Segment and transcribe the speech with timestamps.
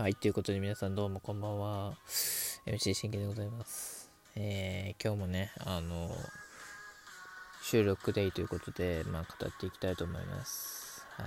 [0.00, 1.92] はい、ということで皆さんどうもこんばんは。
[2.66, 4.10] MC 新規でございます。
[4.34, 6.10] えー、今日もね、あの、
[7.62, 11.04] 収録デイということで、まあ、語っていきたいと思います。
[11.18, 11.26] はい。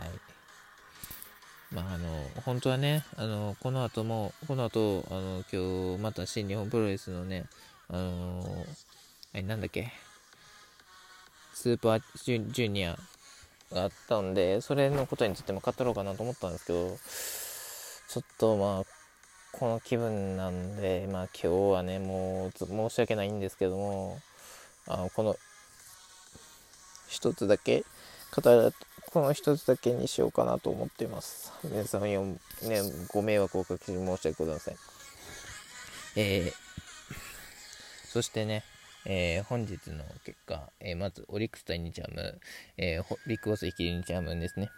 [1.72, 2.08] まあ、あの、
[2.44, 7.46] 本当はね、あの、この後も、この後、あの、今日、また新日本プロレスのね、
[7.90, 8.66] あの、
[9.36, 9.94] え、なんだっけ、
[11.54, 12.98] スーパージュジュニア
[13.72, 16.98] があったんで、それのことについても語ろうかなと思ったんですけど、
[18.14, 18.84] ちょっとまあ、
[19.54, 24.20] この気分なんで、まあ今日はね、もう申し訳ないんですけども、
[24.86, 25.36] あのこの
[27.10, 27.84] 一つだけ、
[28.30, 28.42] こ
[29.16, 31.54] の一つだけにしようかなと思っています。
[31.64, 32.38] 皆さんよ、ね、
[33.08, 34.76] ご迷惑をおかけし申し訳ございません。
[36.16, 36.54] えー、
[38.10, 38.64] そしてね、
[39.06, 42.40] えー、本日の結果、えー、まずオリックス対日ハム、
[42.78, 44.70] えー、ビッグボス率いる日ハムですね。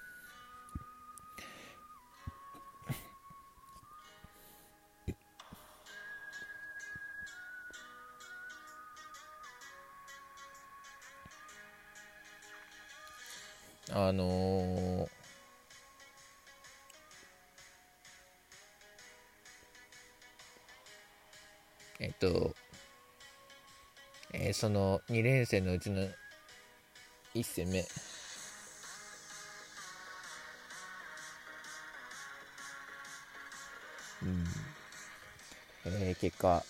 [14.07, 15.07] あのー、
[22.01, 22.55] えっと、
[24.31, 26.03] えー、その2連戦のうちの
[27.33, 27.79] 1戦目。
[34.21, 34.43] うん、
[35.85, 36.63] えー、結果。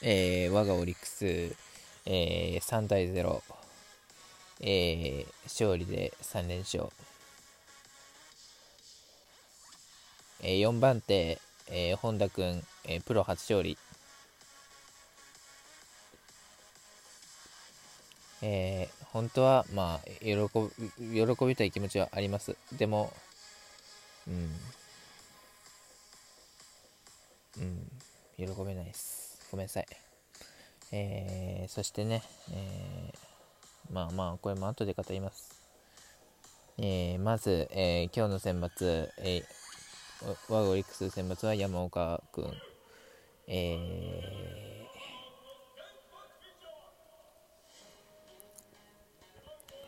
[0.00, 1.26] えー、我がオリックス、
[2.06, 3.42] えー、3対0、
[4.60, 6.86] えー、勝利で3連勝。
[10.40, 13.76] えー、4番手、えー、本田君、えー、プロ初勝利。
[18.40, 20.36] えー、本当は、まあ、喜
[21.00, 22.56] び、喜びたい気持ちはあります。
[22.72, 23.12] でも、
[24.28, 24.54] うん、
[27.58, 27.90] うん、
[28.36, 29.27] 喜べないです。
[29.50, 29.86] ごめんなさい。
[30.92, 32.22] えー、そしてね、
[32.52, 33.28] えー
[33.90, 35.62] まあまあ、これも後で語ります。
[36.76, 42.52] えー、まず、えー、今日の選抜、えー、我がオリックス選抜は山岡君、
[43.46, 43.78] え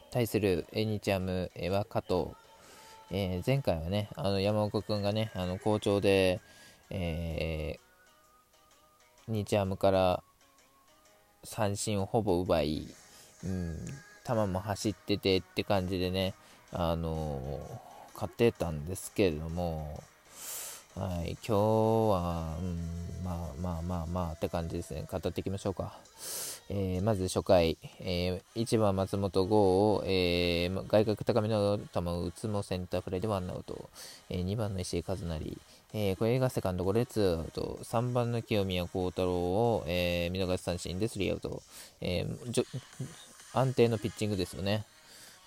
[0.08, 2.28] ー、対する日ハムは加藤、
[3.10, 6.40] えー、前回はね、あの山岡君がね、あの好調で、
[6.88, 7.89] えー、
[9.30, 10.22] 日ハムから
[11.44, 12.88] 三振をほぼ奪い、
[13.44, 13.76] うん、
[14.26, 16.34] 球も走っててって感じでね、
[16.72, 20.02] あのー、勝ってたんですけれども、
[21.00, 25.06] はい、今日は、うん、まあまあまあまあって感じですね。
[25.10, 25.94] 語っていきましょうか。
[26.68, 33.88] えー、まず初回、えー、1番松本剛を、えー、外角高めの球を打つもセンターフライでワンアウト、
[34.28, 35.56] えー、2番の石井和成、
[35.94, 41.62] えー、これがセカンドゴレツーアウト、3番の清宮幸太郎を、えー、見逃し三振でスリーアウト、
[42.02, 42.64] えー、
[43.54, 44.84] 安定のピッチングですよね。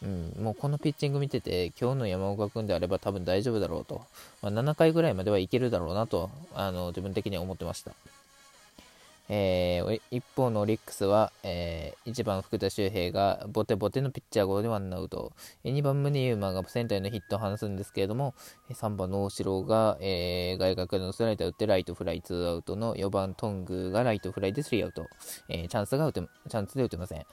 [0.03, 0.05] う
[0.41, 4.01] ん、もうこのピッチング見てて、今日の山岡君であれば多分大丈夫だろうと、
[4.41, 7.93] まあ、7回ぐらいまではいけるだろうなと、あの自分的には思ってました。
[9.29, 15.31] えー、一方のオリックスは、えー、1番福田周平がボテボテのピッチャーゴロでワンアウト、
[15.63, 18.33] 2番宗優馬がセンターへのヒットを放つんですけれども、
[18.69, 25.07] 3番の大城が、えー、外角のスライダー打ってライトフライ2アウトの4番トングがライトフライで3アウト、
[25.47, 27.25] えー、チャンスが打てチャンスで打てません。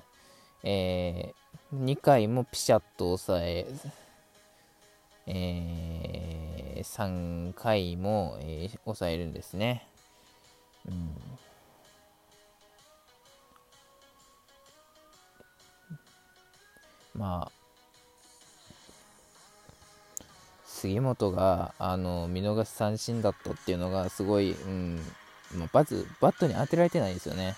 [0.63, 1.40] えー、
[1.75, 3.67] 2回もピシャッと抑え、
[5.27, 9.87] えー、3回も、えー、抑えるんですね。
[10.89, 11.15] うん、
[17.15, 17.53] まあ、
[20.65, 24.99] 杉本があの見逃し三振だったっていうのがすごい、うん
[25.55, 27.55] まあ、バズバットに当てられてないですよね。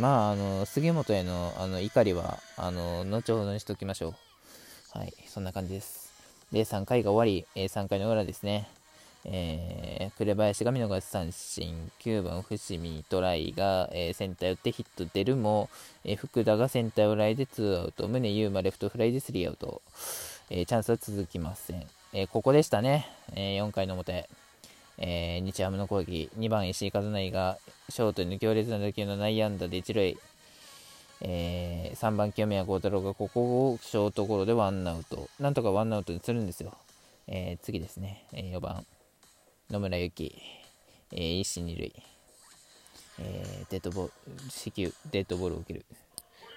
[0.00, 4.08] まあ、あの、杉本へのあの怒りは、あの、後ほどにしておきましょ
[4.94, 4.98] う。
[4.98, 6.12] はい、そんな感じです。
[6.52, 8.68] で、3回が終わり、えー、3回の裏ですね。
[9.24, 15.70] えー、紅林が見逃し三振、9番伏見トライが、えー、センター打ってヒット出るも、
[16.04, 19.82] えー、福田がセンターフライで2アウト、宗優馬レフトフライで3アウト、
[20.50, 21.86] えチャンスは続きません。
[22.12, 24.28] えここでしたね、え4回の表。
[25.00, 27.58] えー、日ハムの攻撃、2番石井和成が
[27.88, 30.18] ショートに強烈な打球の内野安打で一塁、
[31.22, 36.74] えー、3番清宮幸太郎がここをショートゴロでワンアウト、なんとかワンアウトにするんですよ。
[37.26, 38.84] えー、次ですね、え4番
[39.70, 40.34] 野村ゆき、
[41.12, 41.92] え、一二塁、
[43.20, 45.86] えー、デッドボール、死球、デッドボールを受ける。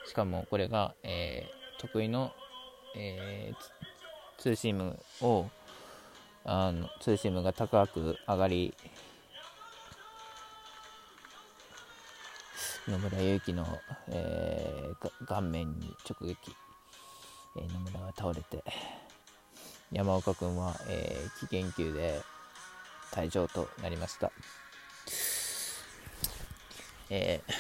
[0.07, 1.45] しかもこれが、え、
[1.79, 2.33] 得意の、
[2.95, 3.53] え、
[4.37, 5.45] ツーシームを、
[6.45, 8.73] あのツーシームが高く上がり、
[12.87, 13.65] 野村祐希の、
[14.09, 16.53] えー、顔面に直撃、
[17.55, 18.61] えー、野村は倒れて、
[19.91, 22.21] 山岡君は、えー、危険球で
[23.11, 24.31] 退場となりました。
[27.09, 27.53] えー、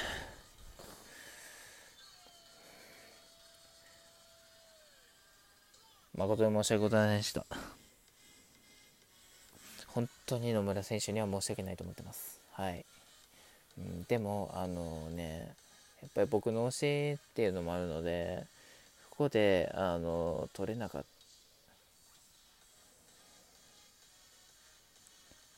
[6.19, 7.72] 誠に申し訳ございませんでした。
[9.93, 12.39] 本当に野村選手には申し訳ないと思ってます。
[12.53, 12.85] はい。
[13.77, 15.53] うん、でも、あのね、
[16.01, 18.45] やっぱり僕の教えっていうのもあるので、
[19.11, 21.13] ここで、あの、取れなかった。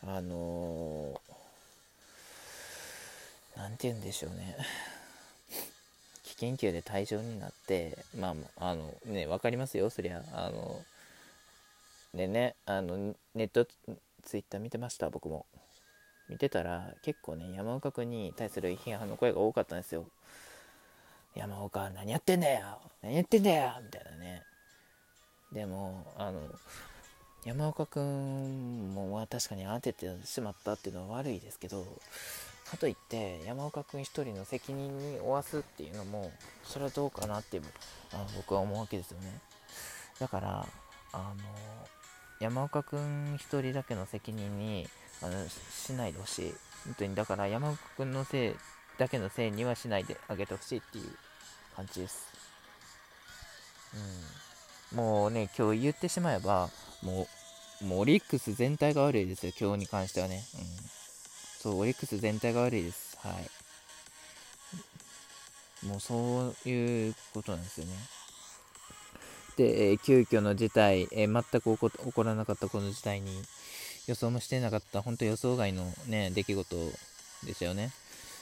[0.07, 1.19] あの
[3.57, 4.55] 何て言うんでしょうね
[6.23, 10.81] 危険球で退場になってまああのね分かりますよそりゃあの
[12.13, 13.65] でねあのネット
[14.25, 15.45] ツイッター見てました僕も。
[16.27, 20.05] 見てたら結構ね山岡君に対する批判の声が多かったんですよ。
[21.35, 24.41] 山岡何やってんだよ何やってんだよみたいなね。
[25.51, 26.41] でもあの
[27.45, 31.85] 山岡君も確かに当ててしまったっていうのは悪いですけど
[32.65, 36.31] かといって山岡君一人の責任に負わすっていうのも
[36.63, 37.61] それはどうかなって
[38.11, 39.39] あ僕は思うわけですよね。
[40.19, 40.67] だから
[41.11, 41.35] あの
[42.39, 44.87] 山岡君一人だけの責任に
[45.21, 46.53] あのしないでほしい
[46.85, 48.53] 本当にだから山岡君のせい
[48.97, 51.05] だけのせいにはしないであげてほしいっていう
[51.75, 52.27] 感じです
[54.93, 56.69] うんもうね今日言ってしまえば
[57.01, 57.27] も
[57.81, 60.95] うもうオリックス全体が悪いですよ今日に関してはねうん
[61.65, 63.17] そう、オリックス全体が悪いです。
[63.23, 63.33] は
[65.83, 65.87] い。
[65.87, 67.93] もうそういうことなんですよね。
[69.57, 73.29] で、えー、急遽の事態、えー、全く起こ起こらなかったこの事態に
[74.07, 76.75] 予想もしてなかった、本当予想外のね、出来事
[77.45, 77.91] ですよね。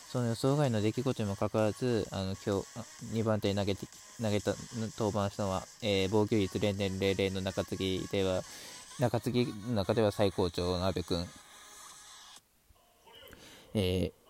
[0.09, 3.87] その予想外の出来事にもかかわらず、あの今日2番手に投げて
[4.21, 4.53] 投げた
[4.97, 8.43] 登板したのは、えー、防御率0.00の中継ぎでは、
[8.99, 11.25] 中継ぎの中では最高潮の阿部君、
[13.73, 14.22] えー、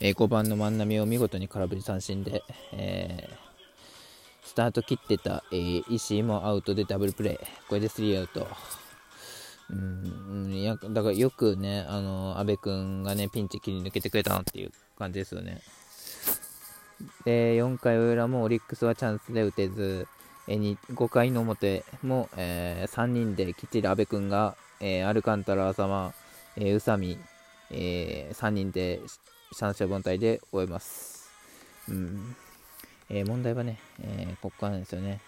[0.00, 2.42] 5番の万波を見事に空振り三振で、
[2.72, 8.46] えー、スタート切ってた、えー、石井もアウトでダブルプレー、これでスリーアウト。
[9.70, 15.60] うんいやだからよくね、あの阿部君がね、ピンチ切り抜けてくれたなっていう感じですよね。
[17.24, 20.08] で、4回裏もオリックスはチャンスで打てず、
[20.46, 26.14] え5回の表も、えー、3人できっちり阿部君がえー、アルカンタラ、浅間、
[26.56, 27.18] えー、宇佐美、
[27.70, 29.00] えー、3人で
[29.52, 31.30] 三者凡退で終えます。
[31.88, 32.36] うん
[33.10, 35.20] えー、問題はね、えー、ここからなんですよね。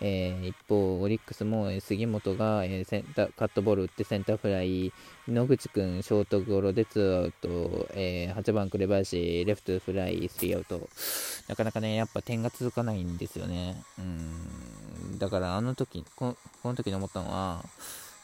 [0.00, 4.92] えー、一方、オリックスも、杉本が、えー、センタカットボール打ってセンターフライ、
[5.26, 10.88] 野口君、ショートゴロでツーアウト、えー、8番紅林、レフトフライ、スリーアウト。
[11.48, 13.82] なかなかね、やっぱ点が続かないんですよね。
[13.98, 17.64] うんだからあの時こ、この時に思ったのは、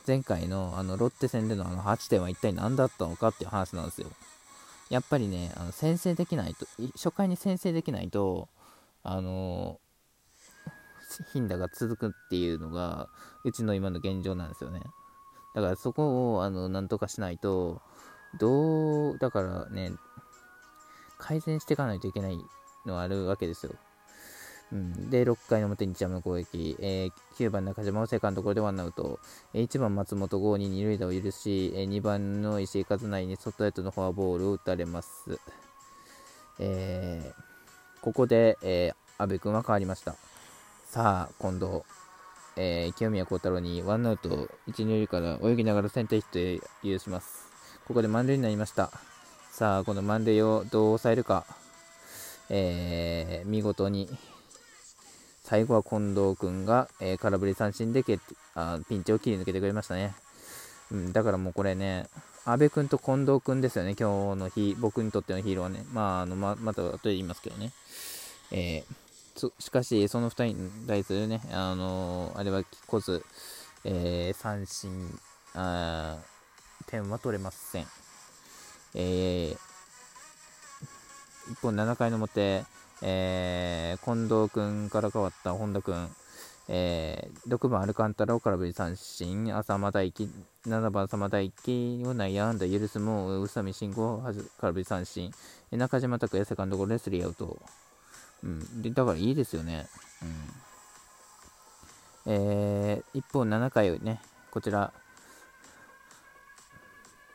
[0.07, 4.09] 前回のあのロッテ戦でのあの8点は一体何だったのかっていう話なんですよ。
[4.91, 8.49] やっぱりね、あの先制できないと、初回に先制できないと、
[9.03, 9.81] あの
[11.33, 13.09] 頻打が続くっていうのが、
[13.45, 14.81] うちの今の現状なんですよね。
[15.55, 17.81] だからそこを、あの、なんとかしないと、
[18.39, 19.93] どう、だからね、
[21.19, 22.39] 改善していかないといけない
[22.87, 23.75] のはあるわけですよ。
[24.73, 29.21] うん、で、6回の表、日山の攻撃、えー、9番中島をセカンドゴロでワンアウト、
[29.53, 35.39] えー、1番松本剛に二塁打を許し、えー、2番の石井和内に外へとのフォアボールを打たれます。
[36.59, 40.17] えー、ここで、えー、阿部君は変わりました。
[40.87, 41.85] さあ、今度、
[42.57, 47.49] えー、清宮幸太郎にワンアウト1、2塁から泳ぎながらセンターヒットへ許します。
[47.87, 48.91] ここで満塁になりました。
[49.51, 51.45] さあ、この満塁をどう抑えるか、
[52.51, 54.09] えー、見事に
[55.45, 58.19] 最後は近藤君が、えー、空振り三振でけ
[58.55, 60.15] あピンチを切り抜けてくれましたね。
[60.91, 62.07] うん、だからもうこれね、
[62.47, 65.85] 阿部君と近藤君ですよね、今日の日、僕にとってのヒーローはね。
[65.93, 67.73] まあ、あのままた後で言いますけどね。
[68.53, 73.23] えー、しかし、その2人に対するね、あのー、あれはこず、
[73.85, 75.19] えー、三振
[75.55, 76.17] あ、
[76.87, 77.87] 点は取れません。
[78.95, 79.59] えー、
[81.53, 82.65] 一方、7回の表、
[83.03, 86.09] えー、近藤君から変わった本田君、
[86.69, 90.31] えー、6番アルカンタラを空振り三振、浅間大輝、
[90.67, 94.23] 7番浅間大輝を内野安打許すも、宇佐美慎吾を
[94.59, 95.31] 空振り三振、
[95.73, 97.59] 中島拓也セカンドゴロでスリーアウト。
[98.43, 99.87] うん、でだからいいですよね。
[102.27, 102.33] うん。
[102.33, 104.21] えー、一方、7回ね、
[104.51, 104.93] こちら、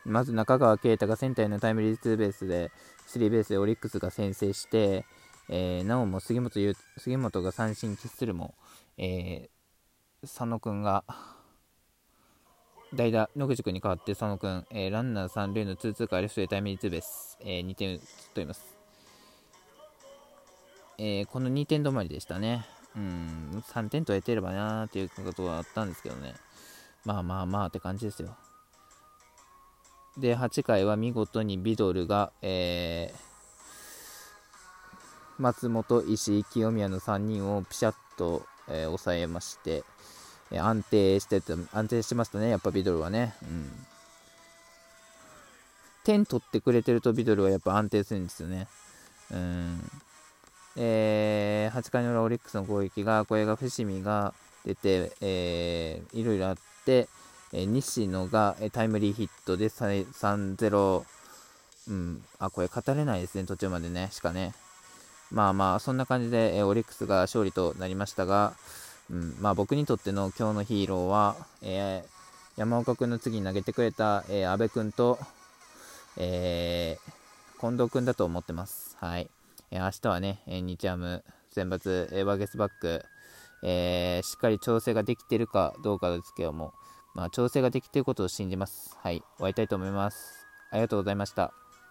[0.04, 2.72] まず中川圭太がセンターへのタイムリーツーベースで、
[3.06, 5.04] スリーベースでオリックスが先制して、
[5.52, 8.54] えー、なおも杉本ゆ杉本が三振喫するも、
[8.96, 11.02] えー、佐野君が
[12.94, 18.62] 代打野口君に代わって佐野君、えー、ランナー3塁のツーツーからレフトでタイムリーツーベース、えー、2点取ります、
[20.98, 22.64] えー、この2点止まりでしたね。
[22.96, 26.34] うん3点取れてればなーっていうことはあったんですけどね。
[27.04, 28.36] まあまあまあって感じですよ。
[30.18, 33.29] で、8回は見事にビドルが、えー、
[35.40, 39.84] 松本、石井、清宮の3人をピシャッと、えー、抑えまして、
[40.50, 43.34] えー、安定してて、安定してましたね、やっぱビドルはね。
[43.42, 43.70] うん。
[46.04, 48.68] 点取ってくれてるとビドルはやっぱ安定するんですよね。
[49.32, 49.90] うん。
[50.76, 54.34] えー、8回の裏オリックスの攻撃が、これが伏見が
[54.66, 57.08] 出て、えー、いろいろあって、
[57.52, 61.02] え西野がえタイムリーヒットで3-0、
[61.88, 64.52] うん、あ、これ語れないですね、途中までね、しかね。
[65.30, 68.54] まあまあ、そんな感じで、えオリックスが勝利となりましたが、
[69.10, 75.18] うん、まあ僕にとっての今日のヒーローは、えー、山岡君の次に投げてくれた、えー、阿部君と、
[76.16, 78.96] えー、近藤君だと思ってます。
[79.00, 79.30] はい。
[79.70, 83.04] えー、明日はね、え日ハム選抜、えー、バゲスバック、
[83.62, 86.72] えしっかり調整ができてるかどうかですけども、
[87.14, 88.96] まあ、調整ができていることを信じます。
[89.00, 89.18] はい。
[89.36, 90.46] 終わりたいと思います。
[90.70, 91.59] ありがとうございました。